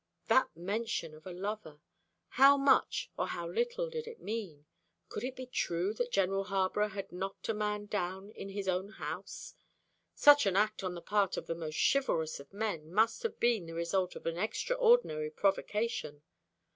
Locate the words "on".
10.83-10.95